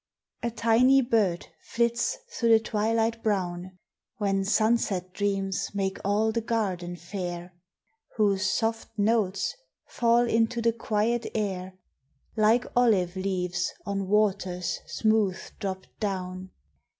[0.41, 3.77] A TINY bird flits through the twilight brown,
[4.17, 7.53] When sunset dreams make all the garden fair,
[8.17, 9.53] Whose soft notes
[9.85, 11.77] fall into the quiet air
[12.35, 16.49] Like olive leaves on waters smooth dropped down.